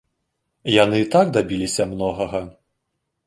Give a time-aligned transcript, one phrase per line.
[0.83, 2.41] Яны і так дабіліся многага.